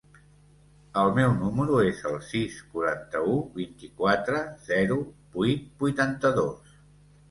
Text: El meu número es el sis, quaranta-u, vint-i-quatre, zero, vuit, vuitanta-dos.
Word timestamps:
El 1.01 1.13
meu 1.17 1.35
número 1.41 1.77
es 1.91 2.01
el 2.13 2.17
sis, 2.31 2.57
quaranta-u, 2.73 3.37
vint-i-quatre, 3.61 4.43
zero, 4.75 5.03
vuit, 5.41 5.73
vuitanta-dos. 5.87 6.79